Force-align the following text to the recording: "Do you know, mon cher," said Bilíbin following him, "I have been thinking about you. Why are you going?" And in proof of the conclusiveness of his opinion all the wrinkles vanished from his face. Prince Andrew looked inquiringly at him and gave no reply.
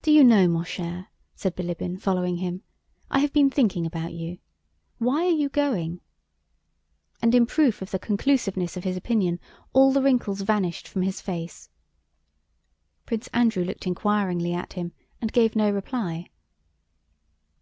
"Do 0.00 0.10
you 0.10 0.24
know, 0.24 0.48
mon 0.48 0.64
cher," 0.64 1.08
said 1.34 1.54
Bilíbin 1.54 2.00
following 2.00 2.38
him, 2.38 2.62
"I 3.10 3.18
have 3.18 3.34
been 3.34 3.50
thinking 3.50 3.84
about 3.84 4.14
you. 4.14 4.38
Why 4.96 5.26
are 5.26 5.30
you 5.30 5.50
going?" 5.50 6.00
And 7.20 7.34
in 7.34 7.44
proof 7.44 7.82
of 7.82 7.90
the 7.90 7.98
conclusiveness 7.98 8.78
of 8.78 8.84
his 8.84 8.96
opinion 8.96 9.38
all 9.74 9.92
the 9.92 10.00
wrinkles 10.00 10.40
vanished 10.40 10.88
from 10.88 11.02
his 11.02 11.20
face. 11.20 11.68
Prince 13.04 13.28
Andrew 13.34 13.62
looked 13.62 13.86
inquiringly 13.86 14.54
at 14.54 14.72
him 14.72 14.92
and 15.20 15.34
gave 15.34 15.54
no 15.54 15.70
reply. 15.70 16.30